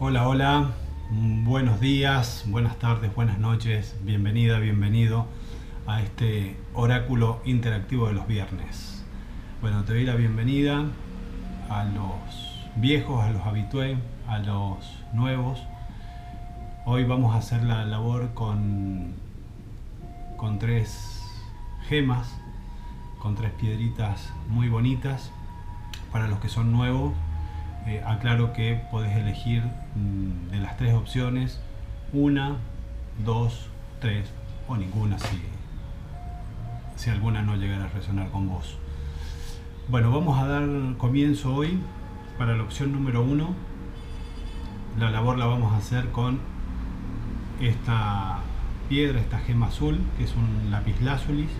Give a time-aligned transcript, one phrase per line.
[0.00, 0.70] Hola, hola,
[1.10, 5.26] buenos días, buenas tardes, buenas noches, bienvenida, bienvenido
[5.88, 9.04] a este oráculo interactivo de los viernes.
[9.60, 10.84] Bueno, te doy la bienvenida
[11.68, 13.98] a los viejos, a los habitués,
[14.28, 15.64] a los nuevos.
[16.86, 19.14] Hoy vamos a hacer la labor con,
[20.36, 21.28] con tres
[21.88, 22.38] gemas,
[23.18, 25.32] con tres piedritas muy bonitas.
[26.12, 27.14] Para los que son nuevos,
[27.88, 29.62] eh, aclaro que podés elegir
[29.94, 31.60] mm, de las tres opciones
[32.12, 32.56] una,
[33.24, 33.68] dos,
[34.00, 34.28] tres
[34.68, 35.42] o ninguna si,
[36.96, 38.76] si alguna no llegara a resonar con vos.
[39.88, 41.78] Bueno, vamos a dar comienzo hoy
[42.36, 43.54] para la opción número uno.
[44.98, 46.40] La labor la vamos a hacer con
[47.60, 48.40] esta
[48.88, 51.50] piedra, esta gema azul, que es un lápiz lazulis.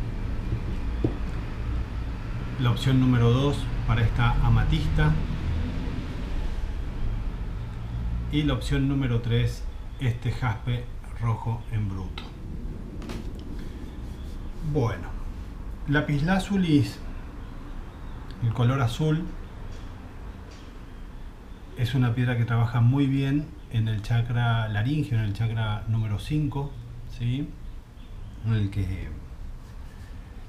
[2.61, 5.13] La opción número dos para esta amatista,
[8.31, 9.63] y la opción número 3,
[10.01, 10.85] este jaspe
[11.21, 12.23] rojo en bruto.
[14.71, 15.09] Bueno,
[15.89, 16.99] lapislazulis,
[18.43, 19.25] el color azul,
[21.79, 26.19] es una piedra que trabaja muy bien en el chakra laringio, en el chakra número
[26.19, 26.71] 5,
[27.19, 27.49] ¿sí?
[28.47, 29.09] en el que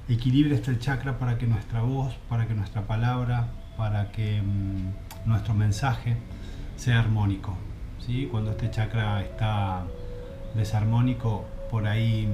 [0.09, 5.53] equilibra este chakra para que nuestra voz, para que nuestra palabra, para que mm, nuestro
[5.53, 6.17] mensaje
[6.75, 7.68] sea armónico.
[8.31, 9.83] Cuando este chakra está
[10.55, 12.27] desarmónico, por ahí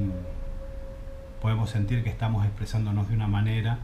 [1.41, 3.79] podemos sentir que estamos expresándonos de una manera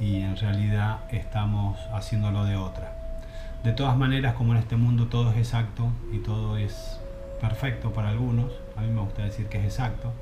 [0.00, 2.96] y en realidad estamos haciéndolo de otra.
[3.64, 7.00] De todas maneras, como en este mundo todo es exacto y todo es
[7.40, 10.12] perfecto para algunos, a mí me gusta decir que es exacto,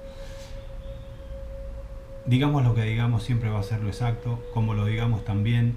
[2.25, 5.77] digamos lo que digamos siempre va a ser lo exacto, como lo digamos también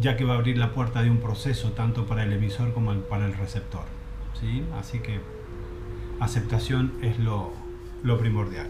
[0.00, 2.92] ya que va a abrir la puerta de un proceso tanto para el emisor como
[2.94, 3.84] para el receptor.
[4.40, 4.64] ¿sí?
[4.78, 5.20] Así que
[6.20, 7.52] aceptación es lo,
[8.18, 8.68] primordial.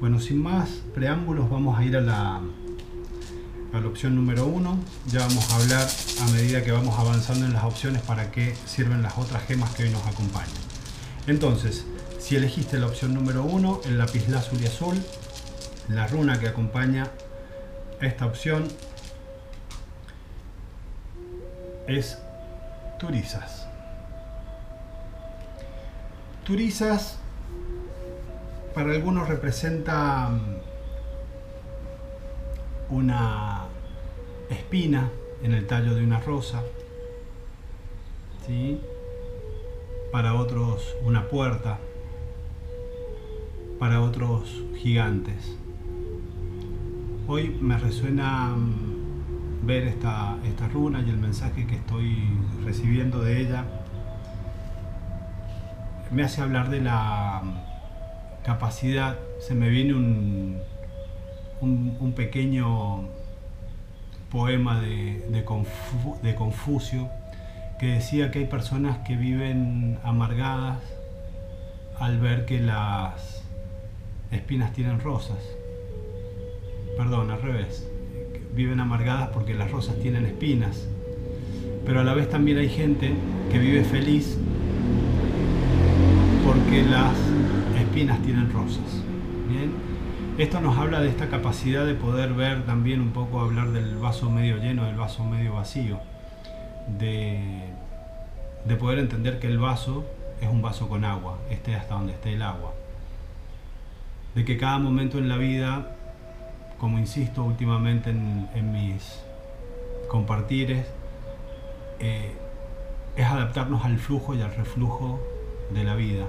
[0.00, 4.78] Bueno, sin más preámbulos, vamos a ir a la, a la opción número uno.
[5.08, 5.86] Ya vamos a hablar
[6.20, 9.84] a medida que vamos avanzando en las opciones para qué sirven las otras gemas que
[9.84, 10.50] hoy nos acompañan.
[11.26, 11.86] Entonces,
[12.18, 15.00] si elegiste la opción número uno, el lápiz y azul,
[15.88, 17.10] la runa que acompaña
[18.00, 18.64] esta opción
[21.94, 22.22] es
[22.98, 23.66] Turizas.
[26.44, 27.18] Turizas
[28.74, 30.56] para algunos representa mm,
[32.94, 33.64] una
[34.50, 35.10] espina
[35.42, 36.62] en el tallo de una rosa,
[38.46, 38.80] ¿sí?
[40.12, 41.78] para otros una puerta,
[43.78, 45.56] para otros gigantes.
[47.26, 48.91] Hoy me resuena mm,
[49.62, 52.28] ver esta, esta runa y el mensaje que estoy
[52.64, 53.64] recibiendo de ella
[56.10, 57.42] me hace hablar de la
[58.44, 60.60] capacidad, se me viene un,
[61.60, 63.08] un, pequeño
[64.30, 67.08] poema de, de, Confucio
[67.78, 70.80] que decía que hay personas que viven amargadas
[71.98, 73.42] al ver que las
[74.30, 75.38] espinas tienen rosas.
[76.98, 77.91] Perdón, al revés
[78.54, 80.86] viven amargadas porque las rosas tienen espinas,
[81.84, 83.12] pero a la vez también hay gente
[83.50, 84.38] que vive feliz
[86.44, 87.14] porque las
[87.80, 89.02] espinas tienen rosas.
[89.48, 89.72] Bien,
[90.38, 94.30] esto nos habla de esta capacidad de poder ver también un poco hablar del vaso
[94.30, 96.00] medio lleno, del vaso medio vacío,
[96.98, 97.40] de,
[98.64, 100.04] de poder entender que el vaso
[100.40, 102.72] es un vaso con agua, esté hasta donde esté el agua,
[104.34, 105.96] de que cada momento en la vida
[106.82, 109.20] como insisto últimamente en, mis
[110.08, 110.84] compartires,
[112.00, 112.32] eh,
[113.14, 115.20] es adaptarnos al flujo y al reflujo
[115.72, 116.26] de la vida.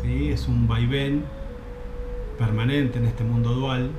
[0.00, 0.30] ¿Sí?
[0.30, 1.24] Es un vaivén
[2.38, 3.90] permanente en este mundo dual.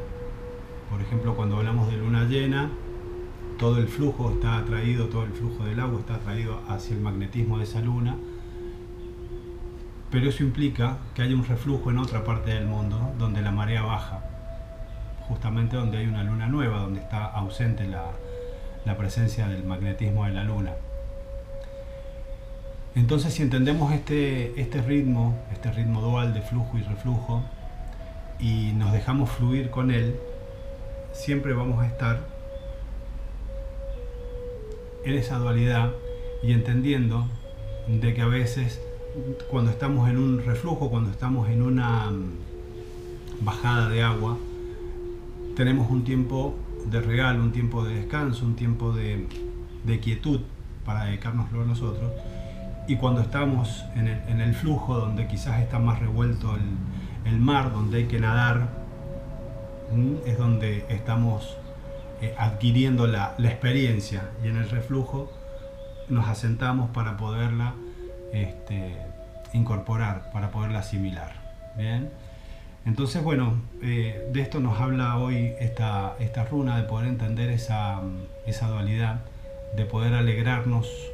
[0.90, 2.70] Por ejemplo, cuando hablamos de luna llena,
[3.60, 7.58] todo el flujo está atraído, todo el flujo del agua está atraído hacia el magnetismo
[7.58, 8.16] de esa luna.
[10.10, 13.82] Pero eso implica que hay un reflujo en otra parte del mundo donde la marea
[13.82, 14.30] baja
[15.28, 18.12] justamente donde hay una luna nueva, donde está ausente la,
[18.98, 20.74] presencia del magnetismo de la luna.
[22.96, 27.44] Entonces si entendemos este, este ritmo, este ritmo dual de flujo y reflujo,
[28.40, 30.20] y nos dejamos fluir con él,
[31.14, 32.20] siempre vamos a estar
[35.06, 35.92] en esa dualidad
[36.42, 37.26] y entendiendo
[37.88, 38.82] de que a veces
[39.50, 44.38] cuando estamos en un reflujo, cuando estamos en una mm, bajada de agua,
[45.56, 46.56] tenemos un tiempo
[46.86, 49.28] de regalo, un tiempo de descanso, un tiempo de,
[50.02, 50.42] quietud
[50.86, 52.12] para dedicárnoslo a nosotros.
[52.88, 54.08] y cuando estamos en
[54.42, 56.56] el, flujo, donde quizás está más revuelto
[57.26, 58.70] el, mar, donde hay que nadar,
[60.26, 61.58] es donde estamos
[62.22, 65.32] eh, adquiriendo la, experiencia y en el reflujo
[66.10, 67.74] nos asentamos para poderla
[68.34, 68.98] este,
[69.54, 71.32] incorporar, para poderla asimilar.
[71.78, 72.10] Bien.
[72.86, 78.02] Entonces, bueno, eh, de esto nos habla hoy esta, esta runa, de poder entender esa,
[78.46, 79.24] esa dualidad,
[79.76, 81.14] de poder alegrarnos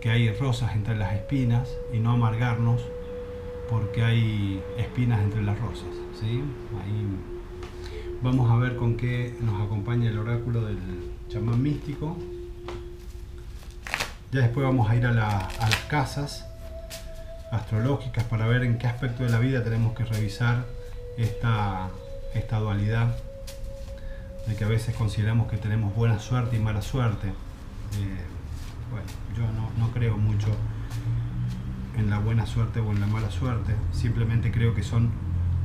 [0.00, 2.82] que hay rosas entre las espinas y no amargarnos
[3.70, 5.88] porque hay espinas entre las rosas.
[6.20, 6.42] ¿sí?
[6.82, 7.06] Ahí
[8.20, 10.78] vamos a ver con qué nos acompaña el oráculo del
[11.28, 12.16] chamán místico.
[14.32, 16.51] Ya después vamos a ir a, las casas
[17.52, 20.64] astrológicas para ver en qué aspecto de la vida tenemos que revisar
[21.18, 21.90] esta,
[22.34, 23.14] esta dualidad
[24.46, 27.28] de que a veces consideramos que tenemos buena suerte y mala suerte.
[27.28, 28.24] Eh,
[28.90, 29.06] bueno,
[29.36, 29.44] yo
[29.78, 30.48] no, creo mucho
[31.96, 35.10] en la buena suerte o en la mala suerte, simplemente creo que son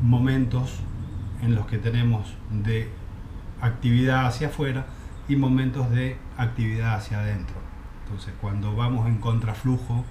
[0.02, 0.82] momentos
[1.42, 2.90] en los que tenemos de
[3.62, 4.86] actividad hacia afuera
[5.30, 7.56] y momentos de actividad hacia adentro.
[8.04, 10.04] Entonces, cuando vamos en contraflujo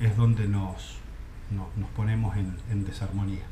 [0.00, 0.98] es donde nos,
[1.50, 3.42] nos ponemos en, en, desarmonía.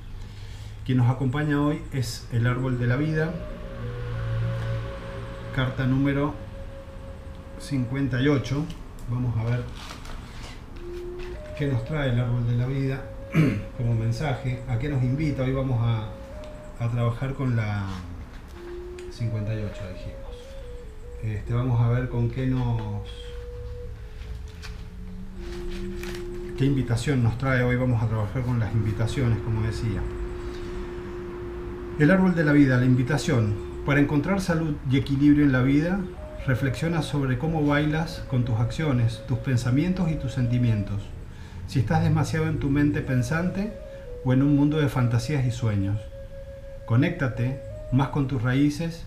[0.84, 3.32] Quien nos acompaña hoy es el árbol de la vida,
[5.54, 6.34] carta número
[7.58, 8.64] 58.
[9.10, 9.64] Vamos a ver
[11.56, 13.02] qué nos trae el árbol de la vida
[13.78, 15.42] como mensaje, a qué nos invita.
[15.42, 16.08] Hoy vamos a,
[16.90, 17.86] trabajar con la
[19.12, 20.16] 58, dijimos.
[21.22, 23.31] Este, vamos a ver con qué nos...
[26.56, 27.62] qué invitación nos trae.
[27.62, 30.00] Hoy vamos a trabajar con las invitaciones, como decía.
[31.98, 33.54] El árbol de la vida, la invitación.
[33.86, 35.98] Para encontrar salud y equilibrio en la vida,
[36.46, 41.00] Reflexiona sobre cómo bailas con tus acciones, tus pensamientos y tus sentimientos.
[41.68, 43.72] Si estás demasiado en tu mente pensante
[44.24, 46.00] o en un mundo de fantasías y sueños.
[46.84, 47.60] Conéctate
[47.92, 49.04] más con tus raíces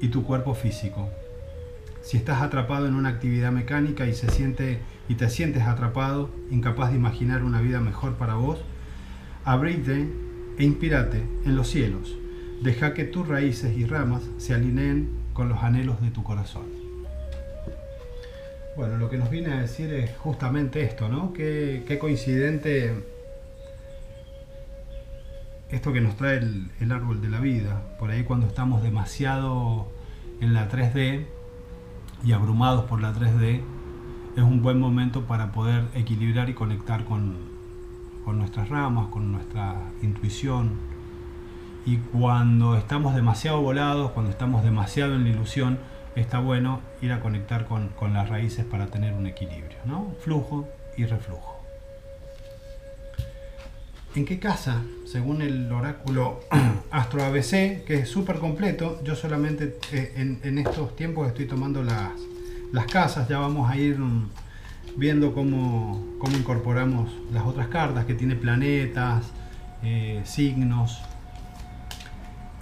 [0.00, 1.10] y tu cuerpo físico.
[2.02, 6.90] Si estás atrapado en una actividad mecánica y, se siente, y te sientes atrapado, incapaz
[6.90, 8.60] de imaginar una vida mejor para vos,
[9.44, 10.06] abrite
[10.56, 12.16] e inspírate en los cielos.
[12.62, 16.66] Deja que tus raíces y ramas se alineen con los anhelos de tu corazón.
[18.76, 21.32] Bueno, lo que nos viene a decir es justamente esto, ¿no?
[21.32, 22.94] Qué, coincidente
[25.70, 27.82] esto que nos trae el, el, árbol de la vida.
[27.98, 29.90] Por ahí cuando estamos demasiado
[30.40, 31.26] en la 3D
[32.24, 33.60] y abrumados por la 3D,
[34.36, 37.36] es un buen momento para poder equilibrar y conectar con,
[38.24, 40.90] con nuestras ramas, con nuestra intuición,
[41.86, 45.78] y cuando estamos demasiado volados, cuando estamos demasiado en la ilusión,
[46.14, 50.14] está bueno ir a conectar con, las raíces para tener un equilibrio, ¿no?
[50.20, 51.56] Flujo y reflujo.
[54.14, 54.82] ¿En qué casa?
[55.06, 56.40] Según el oráculo
[56.90, 62.10] Astro ABC, que es súper completo, yo solamente eh, en, estos tiempos estoy tomando las,
[62.72, 64.30] las casas, ya vamos a ir mm,
[64.96, 69.26] viendo cómo, cómo incorporamos las otras cartas, que tiene planetas,
[69.82, 71.02] eh, signos,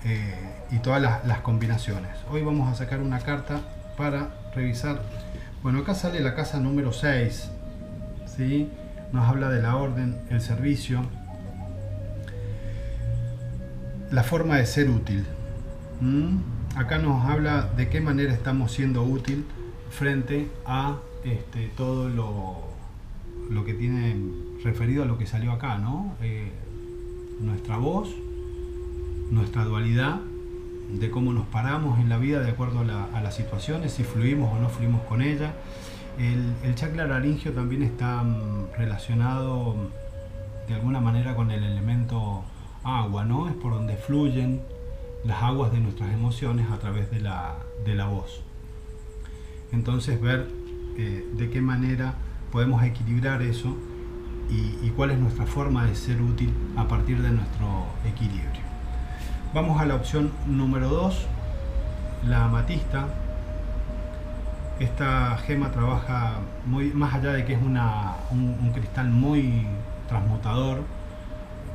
[0.05, 0.34] eh,
[0.70, 2.10] y todas las, combinaciones.
[2.31, 3.60] Hoy vamos a sacar una carta
[3.96, 5.02] para revisar.
[5.62, 7.50] Bueno, acá sale la casa número 6.
[8.36, 8.70] ¿sí?
[9.12, 11.03] Nos habla de la orden, el servicio,
[14.10, 15.27] la forma de ser útil.
[16.77, 19.44] Acá nos habla de qué manera estamos siendo útil
[19.90, 22.56] frente a este, todo lo,
[23.50, 24.16] lo, que tiene
[24.62, 26.14] referido a lo que salió acá, ¿no?
[26.22, 26.50] Eh,
[27.40, 28.10] nuestra voz,
[29.30, 30.20] nuestra dualidad
[30.92, 34.58] de cómo nos paramos en la vida de acuerdo a, las situaciones, si fluimos o
[34.58, 35.54] no fluimos con ella.
[36.18, 39.76] El, el chakra laringio también está mm, relacionado
[40.66, 42.42] de alguna manera con el elemento
[42.84, 43.48] agua, ¿no?
[43.48, 44.62] Es por donde fluyen
[45.24, 48.42] las aguas de nuestras emociones a través de la, de la voz.
[49.72, 50.48] Entonces ver
[50.96, 52.15] eh, de qué manera
[52.51, 53.77] podemos equilibrar eso
[54.51, 58.63] y, cuál es nuestra forma de ser útil a partir de nuestro equilibrio.
[59.55, 61.27] Vamos a la opción número 2,
[62.27, 63.06] la amatista.
[64.81, 69.67] Esta gema trabaja muy más allá de que es una, un, cristal muy
[70.08, 70.82] transmutador,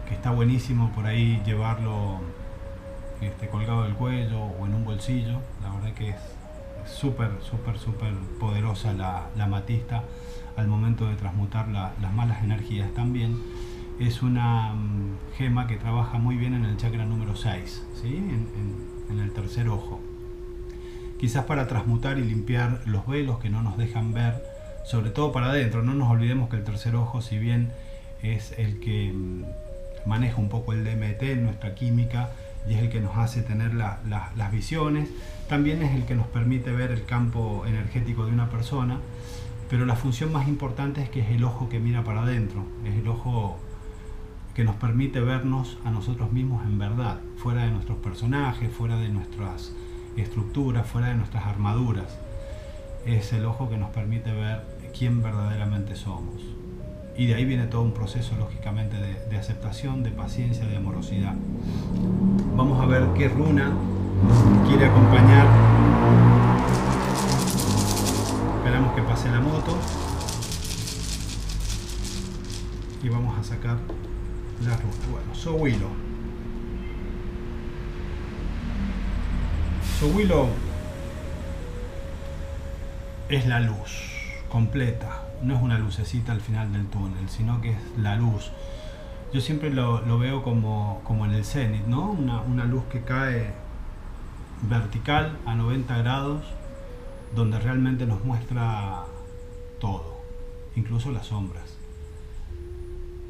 [0.07, 2.19] que está buenísimo por ahí llevarlo
[3.21, 5.39] este, colgado del cuello o en un bolsillo.
[5.61, 6.32] La verdad que es
[6.85, 10.03] súper, súper, súper poderosa la, amatista
[10.55, 13.37] al momento de transmutar las malas energías también
[13.99, 18.15] es una mm, gema que trabaja muy bien en el chakra número 6, ¿sí?
[18.17, 20.01] en, el tercer ojo.
[21.19, 24.43] Quizás para transmutar y limpiar los velos que no nos dejan ver
[24.85, 25.83] sobre todo para adentro.
[25.83, 27.71] No nos olvidemos que el tercer ojo, si bien
[28.23, 29.43] es el que mm,
[30.05, 32.31] maneja un poco el DMT en nuestra química
[32.67, 35.09] y es el que nos hace tener las visiones,
[35.49, 38.99] también es el que nos permite ver el campo energético de una persona,
[39.69, 42.95] pero la función más importante es que es el ojo que mira para adentro, es
[42.95, 43.59] el ojo
[44.53, 49.09] que nos permite vernos a nosotros mismos en verdad, fuera de nuestros personajes, fuera de
[49.09, 49.73] nuestras
[50.15, 52.19] estructuras, fuera de nuestras armaduras.
[53.05, 54.61] Es el ojo que nos permite ver
[54.97, 56.62] quién verdaderamente somos.
[57.15, 61.35] Y de ahí viene todo un proceso, lógicamente, de, aceptación, de paciencia, de amorosidad.
[62.55, 63.71] Vamos a ver qué runa
[64.67, 65.47] quiere acompañar.
[68.57, 69.77] Esperamos que pase la moto.
[73.03, 73.77] Y vamos a sacar
[74.65, 74.93] la runa.
[75.11, 75.89] Bueno, Sowilo.
[79.99, 80.47] Sowilo
[83.29, 84.11] es la luz
[84.49, 88.51] completa no es una lucecita al final del túnel, sino que es la luz.
[89.33, 92.11] Yo siempre lo, veo como, como, en el cenit, ¿no?
[92.11, 93.53] Una, luz que cae
[94.61, 96.43] vertical a 90 grados,
[97.35, 99.03] donde realmente nos muestra
[99.79, 100.21] todo,
[100.75, 101.77] incluso las sombras.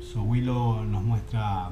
[0.01, 1.69] Sowilo nos muestra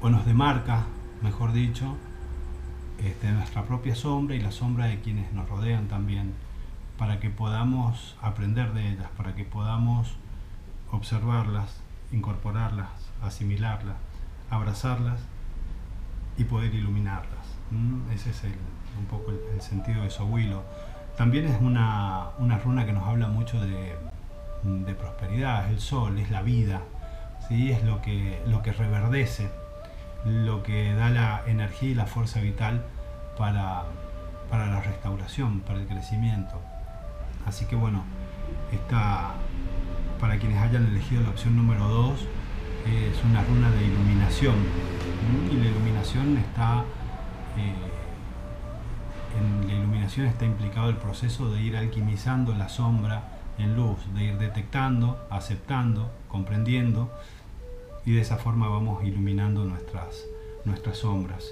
[0.00, 0.84] o nos demarca,
[1.22, 1.96] mejor dicho,
[3.04, 6.34] este, nuestra propia sombra y la sombra de quienes nos rodean también,
[6.96, 10.16] para que podamos aprender de ellas, para que podamos
[10.90, 12.88] observarlas, incorporarlas,
[13.22, 13.96] asimilarlas,
[14.50, 15.20] abrazarlas
[16.36, 17.56] y poder iluminarlas.
[18.12, 18.42] Ese es
[18.98, 20.64] un poco el, sentido de Sowilo.
[21.16, 22.30] También es una,
[22.64, 23.94] runa que nos habla mucho de,
[24.94, 26.82] prosperidad, es el sol, es la vida,
[27.48, 27.70] ¿sí?
[27.70, 29.48] es lo que, lo que reverdece
[30.24, 32.84] lo que da la energía y la fuerza vital
[33.36, 33.84] para,
[34.50, 36.60] la restauración, para el crecimiento.
[37.46, 38.04] Así que bueno,
[38.72, 39.34] esta,
[40.20, 42.20] para quienes hayan elegido la opción número 2,
[42.86, 44.56] es una runa de iluminación.
[45.50, 46.84] Y la iluminación está.
[47.56, 47.74] Eh,
[49.66, 53.22] la iluminación está implicado el proceso de ir alquimizando la sombra
[53.58, 57.10] en luz, de ir detectando, aceptando, comprendiendo
[58.04, 60.24] y de esa forma vamos iluminando nuestras,
[60.64, 61.50] nuestras sombras.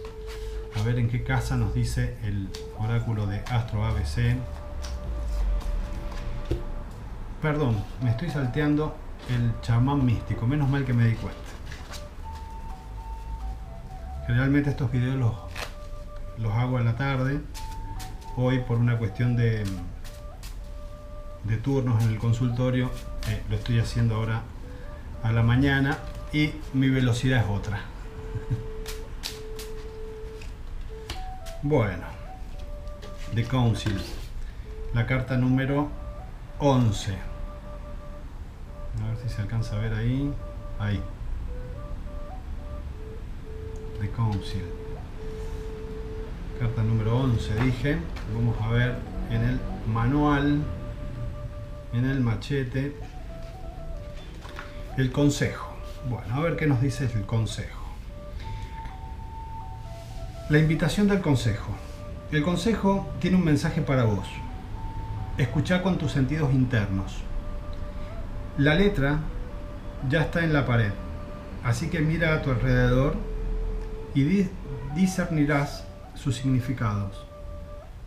[0.74, 2.48] A ver en qué casa nos dice el
[2.78, 4.36] oráculo de Astro ABC.
[7.40, 8.96] Perdón, me estoy salteando
[9.30, 11.40] el chamán místico, menos mal que me di cuenta.
[14.26, 15.34] Generalmente estos videos los,
[16.38, 17.40] los hago a la tarde.
[18.36, 19.64] Hoy por una cuestión de,
[21.44, 22.90] de turnos en el consultorio,
[23.28, 24.42] eh, lo estoy haciendo ahora
[25.22, 25.96] a la mañana
[26.32, 27.80] y mi velocidad es otra.
[31.62, 32.04] Bueno,
[33.34, 34.00] The Council,
[34.94, 35.88] la carta número
[36.58, 37.12] 11.
[37.12, 40.32] A ver si se alcanza a ver ahí.
[40.78, 41.02] Ahí.
[44.00, 44.64] The Council.
[46.60, 47.98] Carta número 11, dije.
[48.34, 48.94] Vamos a ver
[49.30, 50.62] en el manual,
[51.92, 52.96] en el machete,
[54.96, 55.65] el consejo.
[56.08, 57.82] Bueno, a ver qué nos dice el consejo.
[60.48, 61.74] La invitación del consejo.
[62.30, 64.28] El consejo tiene un mensaje para vos.
[65.36, 67.16] Escucha con tus sentidos internos.
[68.56, 69.18] La letra
[70.08, 70.92] ya está en la pared,
[71.64, 73.16] así que mira a tu alrededor
[74.14, 74.46] y
[74.94, 75.84] discernirás
[76.14, 77.26] sus significados.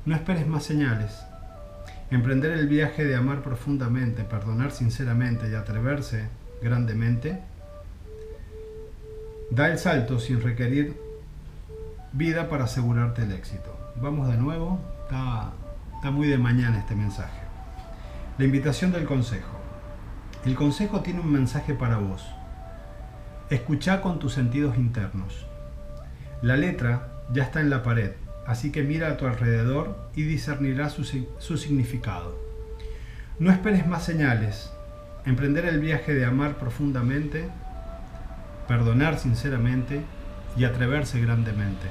[0.06, 1.20] No esperes más señales.
[2.12, 6.29] Emprender el viaje de amar profundamente, perdonar sinceramente y atreverse
[6.62, 7.49] grandemente
[9.51, 10.96] Da el salto sin requerir
[12.13, 13.75] vida para asegurarte el éxito.
[13.96, 15.51] Vamos de nuevo, está,
[16.12, 17.39] muy de mañana este mensaje.
[18.38, 19.58] La invitación del consejo.
[20.46, 22.27] El consejo tiene un mensaje para vos.
[23.50, 25.48] Escucha con tus sentidos internos.
[26.44, 28.12] La letra ya está en la pared,
[28.46, 32.38] así que mira a tu alrededor y discernirás su significado.
[33.39, 34.72] No esperes más señales.
[35.25, 37.50] Emprender el viaje de amar profundamente
[38.69, 40.03] perdonar sinceramente
[40.55, 41.88] y atreverse grandemente.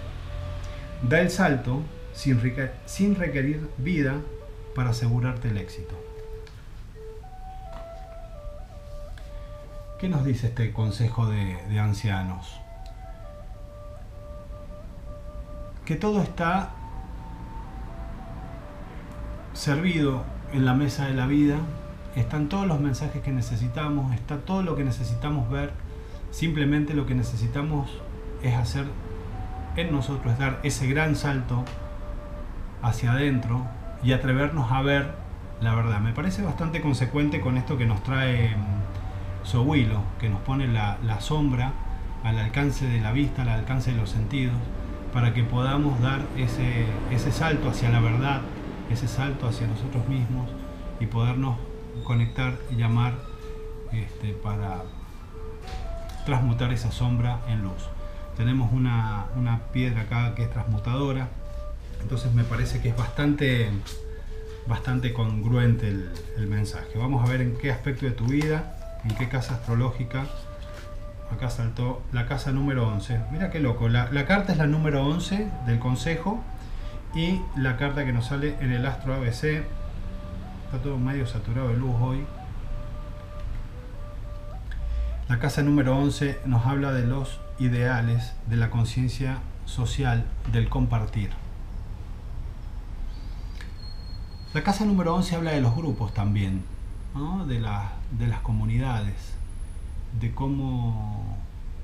[1.03, 1.83] Da el salto
[2.15, 2.41] sin,
[3.17, 4.15] requerir vida
[4.77, 5.97] para asegurarte el éxito.
[9.99, 12.61] ¿Qué nos dice este consejo de, de ancianos?
[15.85, 16.71] Que todo está
[19.53, 21.57] servido en la mesa de la vida,
[22.15, 25.88] están todos los mensajes que necesitamos, está todo lo que necesitamos ver
[26.31, 27.91] Simplemente lo que necesitamos
[28.43, 28.87] es hacer
[29.77, 31.65] en nosotros, dar ese gran salto
[32.83, 33.63] hacia adentro
[34.03, 35.15] y atrevernos a ver
[35.61, 36.01] la verdad.
[36.01, 40.99] Me parece bastante consecuente con esto que nos trae mm, Sohuilo, que nos pone la,
[41.05, 41.73] la sombra
[42.25, 44.57] al alcance de la vista, al alcance de los sentidos,
[45.13, 48.43] para que podamos dar ese, ese salto hacia la verdad,
[48.91, 50.49] ese salto hacia nosotros mismos
[51.01, 51.57] y podernos
[52.05, 53.15] conectar y llamar
[53.93, 54.83] este, para
[56.29, 57.89] transmutar esa sombra en luz.
[58.37, 61.29] Tenemos una, una piedra acá que es transmutadora,
[62.03, 63.71] entonces me parece que es bastante,
[64.67, 66.99] bastante congruente el, el mensaje.
[66.99, 70.27] Vamos a ver en qué aspecto de tu vida, en qué casa astrológica
[71.35, 73.21] acá saltó la casa número 11.
[73.33, 76.43] Mira qué loco, la, la, carta es la número 11 del consejo
[77.15, 79.65] y la carta que nos sale en el astro ABC.
[80.65, 82.27] Está todo medio saturado de luz hoy.
[85.29, 91.29] La casa número 11 nos habla de los ideales, de la conciencia social, del compartir.
[94.55, 96.63] La casa número 11 habla de los grupos también,
[97.47, 97.61] de,
[98.19, 99.35] de las comunidades
[100.19, 101.37] de cómo,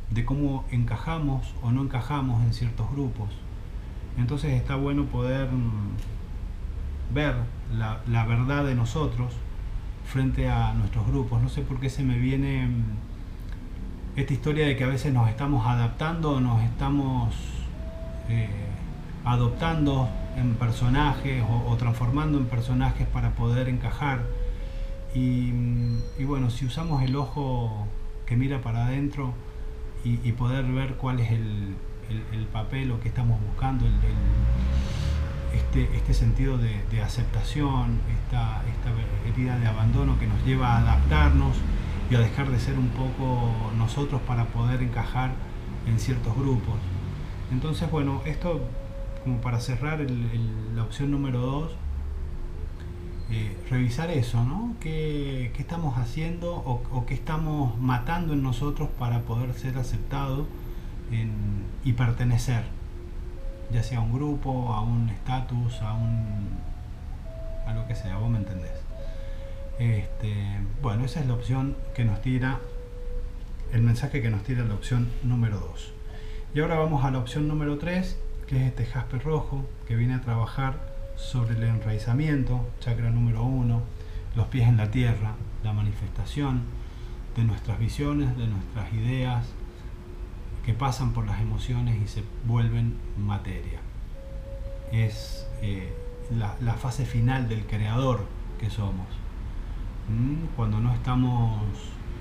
[0.08, 3.28] de cómo encajamos o no encajamos en ciertos grupos.
[4.16, 5.50] Entonces está bueno poder
[7.12, 7.34] ver
[7.76, 9.34] la, la verdad de nosotros
[10.06, 11.42] frente a nuestros grupos.
[11.42, 12.70] No sé por qué se me viene
[14.16, 17.34] esta historia de que a veces nos estamos adaptando, nos estamos
[18.28, 18.48] eh,
[19.24, 24.22] adoptando en personajes o, transformando en personajes para poder encajar.
[25.14, 25.52] Y,
[26.24, 27.86] bueno, si usamos el ojo
[28.26, 29.32] que mira para adentro
[30.04, 31.76] y, poder ver cuál es el,
[32.10, 33.92] el, el, papel o que estamos buscando, el,
[35.54, 38.90] este, este sentido de, de, aceptación, esta, esta
[39.28, 41.56] herida de abandono que nos lleva a adaptarnos
[42.10, 45.32] y a dejar de ser un poco nosotros para poder encajar
[45.86, 46.74] en ciertos grupos.
[47.50, 48.60] Entonces, bueno, esto
[49.22, 50.00] como para cerrar
[50.74, 51.72] la opción número 2,
[53.30, 54.74] eh, revisar eso, ¿no?
[54.80, 60.46] ¿Qué, qué estamos haciendo o, o, qué estamos matando en nosotros para poder ser aceptado
[61.84, 62.64] y pertenecer?
[63.72, 66.58] Ya sea a un grupo, a un estatus, a un.
[67.66, 68.83] a lo que sea, vos me entendés.
[69.78, 70.34] Este,
[70.82, 72.60] bueno, esa es la opción que nos tira,
[73.72, 75.92] el mensaje que nos tira la opción número 2.
[76.54, 80.14] Y ahora vamos a la opción número 3, que es este jaspe rojo, que viene
[80.14, 83.82] a trabajar sobre el enraizamiento, chakra número uno,
[84.36, 86.62] los pies en la tierra, la manifestación
[87.36, 89.46] de nuestras visiones, de nuestras ideas,
[90.64, 93.80] que pasan por las emociones y se vuelven materia.
[94.92, 95.92] Es eh,
[96.30, 98.24] la, fase final del creador
[98.58, 99.06] que somos.
[100.08, 100.54] ¿Mm?
[100.56, 101.62] Cuando no estamos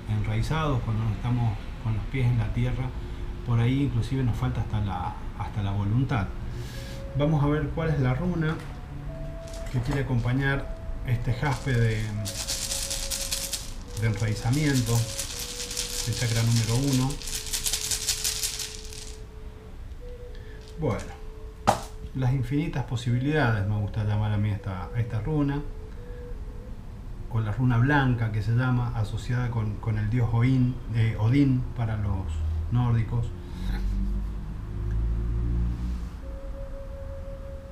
[0.08, 2.88] enraizados, cuando no estamos con los pies en la tierra,
[3.46, 6.26] por ahí inclusive nos falta hasta la, hasta la voluntad.
[7.18, 8.56] Vamos a ver cuál es la runa
[9.70, 12.00] que quiere acompañar este jaspe de,
[14.02, 17.10] enraizamiento de chakra número 1.
[20.80, 21.04] Bueno,
[22.14, 25.62] las infinitas posibilidades, me gusta llamar a mí esta, esta runa,
[27.34, 31.62] o la runa blanca que se llama, asociada con, con el dios Odín, eh, Odín
[31.76, 32.26] para los
[32.70, 33.28] nórdicos.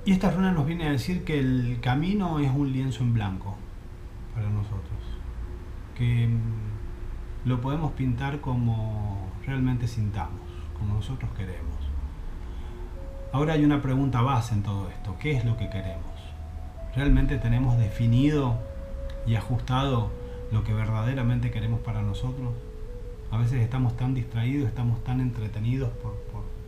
[0.04, 3.56] Y esta runa nos viene a decir que el camino es un lienzo en blanco
[4.34, 4.98] para nosotros,
[5.96, 10.40] que mm, lo podemos pintar como realmente sintamos,
[10.76, 11.76] como nosotros queremos.
[13.32, 16.10] Ahora hay una pregunta base en todo esto, ¿qué es lo que queremos?
[16.96, 18.71] ¿Realmente tenemos definido
[19.26, 20.10] y ajustado
[20.50, 22.52] lo que verdaderamente queremos para nosotros?
[23.30, 26.14] A veces estamos tan distraídos, estamos tan entretenidos por,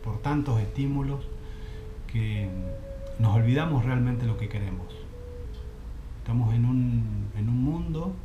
[0.03, 1.19] por, tantos estímulos
[2.07, 2.49] que
[3.19, 4.87] nos olvidamos realmente lo que queremos.
[6.19, 8.15] Estamos en un, en un mundo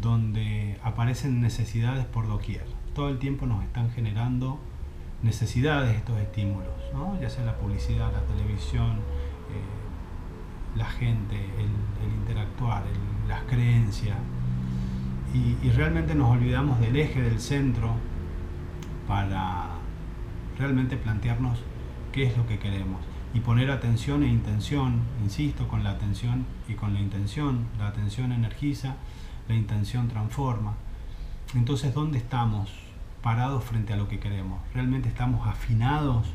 [0.00, 2.64] donde aparecen necesidades por doquier.
[2.94, 4.58] Todo el tiempo nos están generando
[5.22, 6.68] necesidades estos estímulos,
[7.20, 8.98] ya sea la publicidad, la televisión,
[9.50, 9.83] eh,
[10.76, 14.16] la gente, el, el interactuar, el, las creencias.
[15.32, 17.94] Y, y realmente nos olvidamos del eje, del centro,
[19.06, 19.66] para
[20.58, 21.62] realmente plantearnos
[22.12, 23.00] qué es lo que queremos
[23.34, 27.66] y poner atención e intención, insisto, con la atención y con la intención.
[27.78, 28.94] La atención energiza,
[29.48, 30.74] la intención transforma.
[31.54, 32.70] Entonces, ¿dónde estamos
[33.22, 34.60] parados frente a lo que queremos?
[34.72, 36.28] ¿Realmente estamos afinados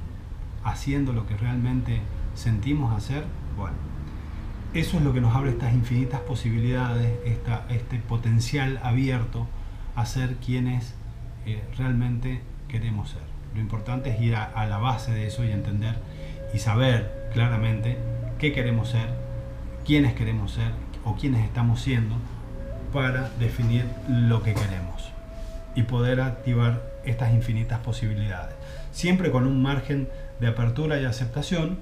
[0.65, 2.01] haciendo lo que realmente
[2.35, 3.25] sentimos hacer?
[3.55, 3.77] Bueno,
[4.73, 7.11] eso es lo que nos abre estas infinitas posibilidades,
[7.69, 9.47] este potencial abierto
[9.95, 10.93] a ser quienes
[11.45, 13.21] eh, realmente queremos ser.
[13.55, 15.95] Lo importante es ir a, a la base de eso y entender
[16.53, 17.97] y saber claramente
[18.37, 19.09] qué queremos ser,
[19.85, 20.71] quiénes queremos ser
[21.03, 22.15] o quiénes estamos siendo
[22.93, 25.11] para definir lo que queremos
[25.75, 28.55] y poder activar estas infinitas posibilidades.
[28.91, 31.79] Siempre con un margen de apertura y aceptación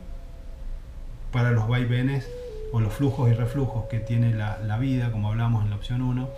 [1.32, 2.30] para los vaivenes
[2.72, 6.30] o los flujos y reflujos que tiene la, vida, como hablamos en la opción 1,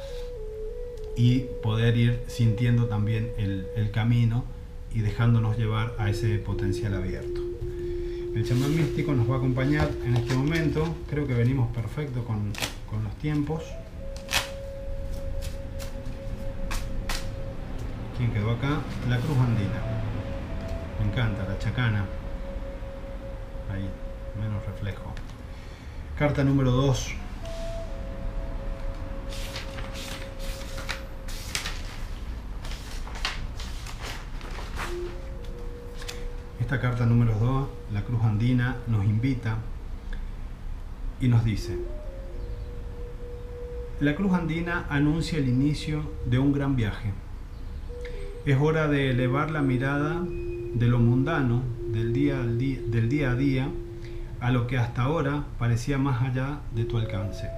[1.15, 4.45] y poder ir sintiendo también el, camino
[4.93, 7.41] y dejándonos llevar a ese potencial abierto.
[8.35, 12.53] El chamán místico nos va a acompañar en este momento, creo que venimos perfecto con,
[12.89, 13.63] con los tiempos.
[18.17, 18.81] ¿Quién quedó acá?
[19.09, 19.81] La cruz andina.
[20.99, 22.05] Me encanta, la chacana.
[23.71, 23.89] Ahí,
[24.39, 25.13] menos reflejo.
[26.19, 27.15] Carta número 2.
[36.59, 39.59] Esta carta número 2, la Cruz Andina, nos invita
[41.21, 41.77] y nos dice,
[44.01, 47.13] la Cruz Andina anuncia el inicio de un gran viaje.
[48.45, 53.69] Es hora de elevar la mirada de lo mundano, del día, del día a día,
[54.41, 57.49] a lo que hasta ahora parecía más allá de tu alcance.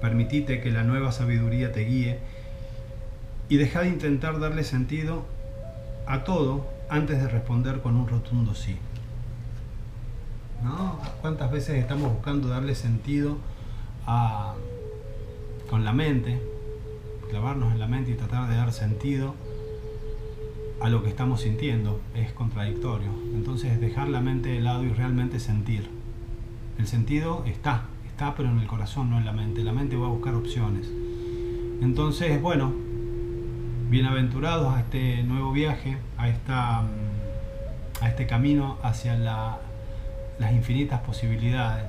[0.00, 2.18] Permitite que la nueva sabiduría te guíe
[3.48, 5.24] y deja de intentar darle sentido
[6.06, 8.76] a todo antes de responder con un rotundo sí.
[10.62, 10.98] ¿No?
[11.20, 13.38] ¿Cuántas veces estamos buscando darle sentido
[14.06, 14.54] a,
[15.70, 16.42] con la mente,
[17.30, 19.34] clavarnos en la mente y tratar de dar sentido
[20.80, 23.10] a lo que estamos sintiendo es contradictorio.
[23.34, 25.88] Entonces dejar la mente de lado y realmente sentir.
[26.78, 29.64] El sentido está, está pero en el corazón, no en la mente.
[29.64, 30.88] La mente va a buscar opciones.
[31.80, 32.72] Entonces, bueno,
[33.90, 41.84] bienaventurados a este nuevo viaje, a, esta, a este camino hacia las infinitas posibilidades,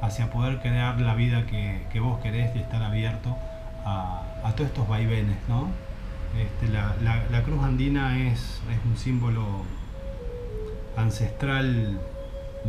[0.00, 3.36] hacia poder crear la vida que, vos querés y estar abierto
[3.84, 5.89] a, a todos estos vaivenes, ¿no?
[6.38, 9.64] Este, la, cruz andina es, un símbolo
[10.96, 12.00] ancestral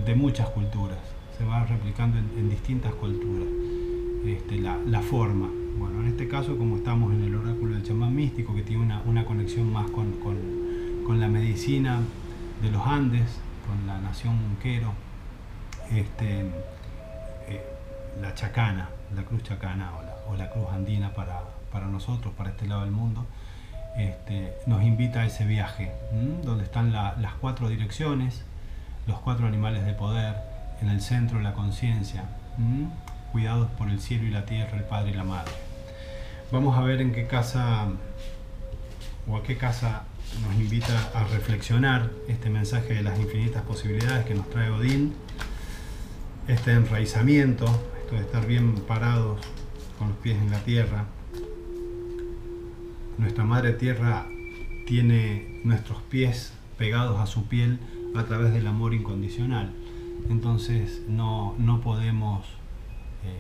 [0.05, 0.97] de muchas culturas,
[1.37, 3.47] se va replicando en, distintas culturas.
[4.25, 8.55] Este, la, forma, bueno, en este caso como estamos en el oráculo del chamán místico,
[8.55, 11.99] que tiene una, conexión más con, la medicina
[12.61, 14.93] de los Andes, con la nación Quero,
[15.91, 16.45] este,
[17.47, 17.65] eh,
[18.21, 19.91] la chacana, la cruz chacana
[20.29, 23.25] o la, cruz andina para, para nosotros, para este lado del mundo,
[23.97, 25.91] este, nos invita a ese viaje,
[26.43, 28.43] donde están las cuatro direcciones,
[29.07, 30.35] los cuatro animales de poder,
[30.81, 32.23] en el centro la conciencia,
[33.31, 35.51] cuidados por el cielo y la tierra, el Padre y la Madre.
[36.51, 37.87] Vamos a ver en qué casa
[39.27, 40.03] o a qué casa
[40.41, 45.13] nos invita a reflexionar este mensaje de las infinitas posibilidades que nos trae Odín,
[46.47, 47.65] este enraizamiento,
[48.01, 49.39] esto de estar bien parados
[49.99, 51.05] con los pies en la tierra,
[53.21, 54.25] nuestra Madre Tierra
[54.87, 57.79] tiene nuestros pies pegados a su piel
[58.15, 59.71] a través del amor incondicional.
[60.31, 62.47] Entonces no, podemos
[63.23, 63.39] eh,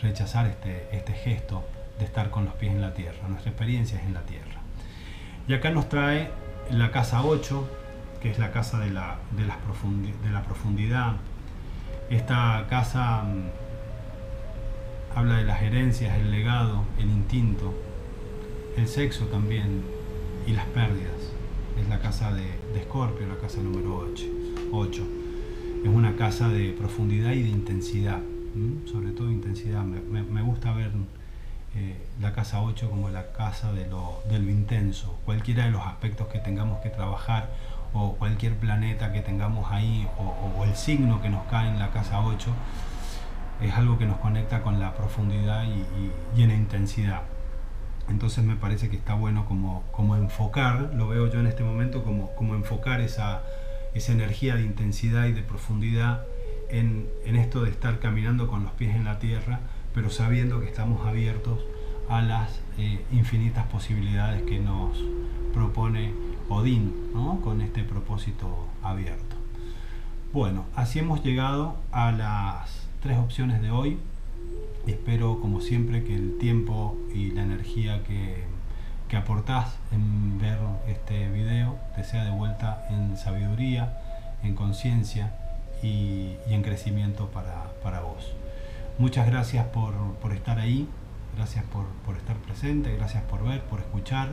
[0.00, 1.64] rechazar este, este gesto
[1.98, 3.26] de estar con los pies en la tierra.
[3.28, 4.60] Nuestra experiencia es en la tierra.
[5.48, 6.30] Y acá nos trae
[6.70, 7.68] la casa 8,
[8.22, 11.16] que es la casa de la, de de la profundidad.
[12.08, 17.74] Esta casa mm, habla de las herencias, el legado, el instinto,
[18.78, 19.82] el sexo también
[20.46, 21.32] y las pérdidas.
[21.80, 24.08] Es la casa de, Escorpio, la casa número
[24.72, 25.02] 8.
[25.84, 28.20] Es una casa de profundidad y de intensidad,
[28.90, 29.82] sobre todo intensidad.
[29.82, 30.92] Me, gusta ver
[31.76, 35.18] eh, la casa 8 como la casa de lo, intenso.
[35.24, 37.50] Cualquiera de los aspectos que tengamos que trabajar
[37.92, 42.20] o cualquier planeta que tengamos ahí o, el signo que nos cae en la casa
[42.20, 42.50] 8
[43.62, 47.22] es algo que nos conecta con la profundidad y, y, y en la intensidad.
[48.08, 52.02] Entonces me parece que está bueno como, como enfocar, lo veo yo en este momento,
[52.02, 53.42] como, como enfocar esa,
[53.94, 56.22] esa energía de intensidad y de profundidad
[56.70, 59.60] en, en, esto de estar caminando con los pies en la tierra,
[59.94, 61.60] pero sabiendo que estamos abiertos
[62.08, 64.98] a las eh, infinitas posibilidades que nos
[65.52, 66.12] propone
[66.48, 67.40] Odín, ¿no?
[67.42, 69.36] con este propósito abierto.
[70.32, 73.98] Bueno, así hemos llegado a las tres opciones de hoy
[74.92, 78.44] espero, como siempre, que el tiempo y la energía que,
[79.08, 83.98] que aportás en ver este video te sea de vuelta en sabiduría,
[84.42, 85.32] en conciencia
[85.82, 88.34] y, en crecimiento para, vos.
[88.98, 89.94] Muchas gracias por,
[90.32, 90.88] estar ahí,
[91.36, 94.28] gracias por, estar presente, gracias por ver, por escuchar.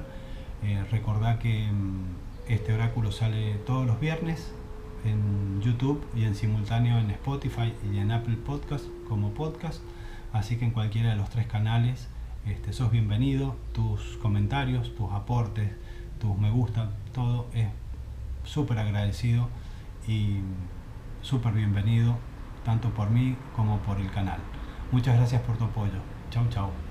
[0.63, 4.51] Eh, recordá que mm, este oráculo sale todos los viernes
[5.05, 9.81] en YouTube y en simultáneo en Spotify y en Apple Podcast como podcast.
[10.35, 12.09] Así que en cualquiera de los tres canales
[12.45, 13.55] este, sos bienvenido.
[13.73, 15.71] Tus comentarios, tus aportes,
[16.19, 17.67] tus me gusta, todo es
[18.43, 19.47] súper agradecido
[20.09, 20.39] y
[21.21, 22.17] súper bienvenido
[22.65, 24.39] tanto por mí como por el canal.
[24.91, 26.01] Muchas gracias por tu apoyo.
[26.31, 26.84] Chau, chau.